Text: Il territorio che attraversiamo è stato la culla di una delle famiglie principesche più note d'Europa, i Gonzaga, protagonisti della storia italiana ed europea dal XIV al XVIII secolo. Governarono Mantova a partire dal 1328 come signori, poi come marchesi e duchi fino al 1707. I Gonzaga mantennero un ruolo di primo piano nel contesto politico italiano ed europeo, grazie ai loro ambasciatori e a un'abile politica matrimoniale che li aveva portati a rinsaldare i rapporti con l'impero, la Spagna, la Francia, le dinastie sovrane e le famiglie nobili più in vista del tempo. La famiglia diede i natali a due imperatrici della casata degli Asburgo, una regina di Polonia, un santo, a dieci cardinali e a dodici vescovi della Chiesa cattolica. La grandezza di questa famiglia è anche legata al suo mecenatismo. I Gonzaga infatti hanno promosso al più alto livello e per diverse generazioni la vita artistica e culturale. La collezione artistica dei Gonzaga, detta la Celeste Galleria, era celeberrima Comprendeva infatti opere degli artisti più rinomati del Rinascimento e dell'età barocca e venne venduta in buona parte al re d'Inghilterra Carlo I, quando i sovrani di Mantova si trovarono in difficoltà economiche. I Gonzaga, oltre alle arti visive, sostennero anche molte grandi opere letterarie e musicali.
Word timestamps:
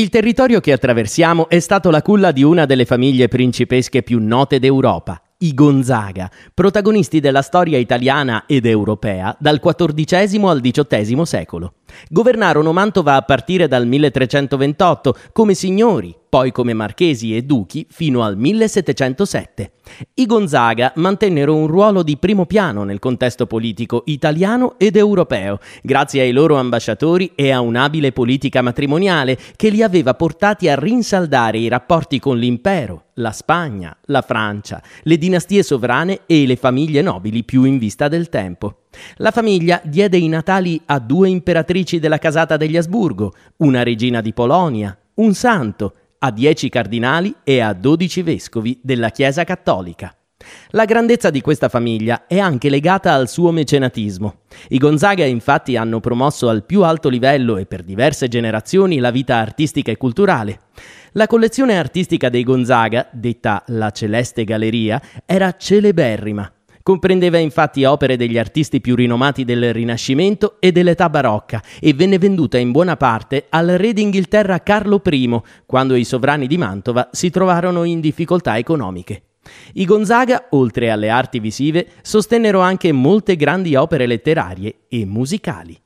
Il 0.00 0.08
territorio 0.08 0.60
che 0.60 0.72
attraversiamo 0.72 1.50
è 1.50 1.58
stato 1.58 1.90
la 1.90 2.00
culla 2.00 2.32
di 2.32 2.42
una 2.42 2.64
delle 2.64 2.86
famiglie 2.86 3.28
principesche 3.28 4.02
più 4.02 4.18
note 4.18 4.58
d'Europa, 4.58 5.20
i 5.40 5.52
Gonzaga, 5.52 6.30
protagonisti 6.54 7.20
della 7.20 7.42
storia 7.42 7.76
italiana 7.76 8.44
ed 8.46 8.64
europea 8.64 9.36
dal 9.38 9.60
XIV 9.60 10.42
al 10.46 10.62
XVIII 10.62 11.26
secolo. 11.26 11.74
Governarono 12.08 12.72
Mantova 12.72 13.14
a 13.14 13.22
partire 13.22 13.68
dal 13.68 13.86
1328 13.86 15.16
come 15.32 15.54
signori, 15.54 16.14
poi 16.30 16.52
come 16.52 16.74
marchesi 16.74 17.36
e 17.36 17.42
duchi 17.42 17.86
fino 17.90 18.22
al 18.22 18.36
1707. 18.36 19.72
I 20.14 20.26
Gonzaga 20.26 20.92
mantennero 20.94 21.54
un 21.56 21.66
ruolo 21.66 22.04
di 22.04 22.16
primo 22.16 22.46
piano 22.46 22.84
nel 22.84 23.00
contesto 23.00 23.46
politico 23.46 24.04
italiano 24.06 24.74
ed 24.78 24.96
europeo, 24.96 25.58
grazie 25.82 26.22
ai 26.22 26.30
loro 26.30 26.56
ambasciatori 26.56 27.32
e 27.34 27.50
a 27.50 27.60
un'abile 27.60 28.12
politica 28.12 28.62
matrimoniale 28.62 29.36
che 29.56 29.70
li 29.70 29.82
aveva 29.82 30.14
portati 30.14 30.68
a 30.68 30.78
rinsaldare 30.78 31.58
i 31.58 31.68
rapporti 31.68 32.20
con 32.20 32.38
l'impero, 32.38 33.06
la 33.14 33.32
Spagna, 33.32 33.96
la 34.06 34.22
Francia, 34.22 34.80
le 35.02 35.18
dinastie 35.18 35.64
sovrane 35.64 36.20
e 36.26 36.46
le 36.46 36.56
famiglie 36.56 37.02
nobili 37.02 37.42
più 37.42 37.64
in 37.64 37.78
vista 37.78 38.06
del 38.06 38.28
tempo. 38.28 38.76
La 39.16 39.30
famiglia 39.30 39.80
diede 39.84 40.16
i 40.16 40.28
natali 40.28 40.80
a 40.86 40.98
due 40.98 41.28
imperatrici 41.28 41.98
della 41.98 42.18
casata 42.18 42.56
degli 42.56 42.76
Asburgo, 42.76 43.34
una 43.58 43.82
regina 43.82 44.20
di 44.20 44.32
Polonia, 44.32 44.96
un 45.14 45.34
santo, 45.34 45.94
a 46.18 46.30
dieci 46.30 46.68
cardinali 46.68 47.34
e 47.44 47.60
a 47.60 47.72
dodici 47.72 48.22
vescovi 48.22 48.78
della 48.82 49.10
Chiesa 49.10 49.44
cattolica. 49.44 50.14
La 50.70 50.86
grandezza 50.86 51.30
di 51.30 51.40
questa 51.40 51.68
famiglia 51.68 52.26
è 52.26 52.38
anche 52.38 52.70
legata 52.70 53.12
al 53.12 53.28
suo 53.28 53.50
mecenatismo. 53.50 54.40
I 54.68 54.78
Gonzaga 54.78 55.24
infatti 55.24 55.76
hanno 55.76 56.00
promosso 56.00 56.48
al 56.48 56.64
più 56.64 56.82
alto 56.82 57.08
livello 57.08 57.58
e 57.58 57.66
per 57.66 57.82
diverse 57.82 58.28
generazioni 58.28 58.98
la 58.98 59.10
vita 59.10 59.36
artistica 59.36 59.90
e 59.90 59.96
culturale. 59.96 60.60
La 61.12 61.26
collezione 61.26 61.78
artistica 61.78 62.28
dei 62.28 62.44
Gonzaga, 62.44 63.08
detta 63.12 63.62
la 63.68 63.90
Celeste 63.90 64.44
Galleria, 64.44 65.00
era 65.26 65.54
celeberrima 65.56 66.50
Comprendeva 66.82 67.38
infatti 67.38 67.84
opere 67.84 68.16
degli 68.16 68.38
artisti 68.38 68.80
più 68.80 68.94
rinomati 68.94 69.44
del 69.44 69.72
Rinascimento 69.72 70.56
e 70.60 70.72
dell'età 70.72 71.10
barocca 71.10 71.62
e 71.78 71.92
venne 71.92 72.18
venduta 72.18 72.56
in 72.56 72.70
buona 72.70 72.96
parte 72.96 73.46
al 73.50 73.68
re 73.68 73.92
d'Inghilterra 73.92 74.62
Carlo 74.62 75.02
I, 75.04 75.40
quando 75.66 75.94
i 75.94 76.04
sovrani 76.04 76.46
di 76.46 76.56
Mantova 76.56 77.10
si 77.12 77.28
trovarono 77.30 77.84
in 77.84 78.00
difficoltà 78.00 78.56
economiche. 78.56 79.24
I 79.74 79.84
Gonzaga, 79.84 80.46
oltre 80.50 80.90
alle 80.90 81.08
arti 81.08 81.38
visive, 81.38 81.86
sostennero 82.02 82.60
anche 82.60 82.92
molte 82.92 83.36
grandi 83.36 83.74
opere 83.74 84.06
letterarie 84.06 84.80
e 84.88 85.04
musicali. 85.04 85.78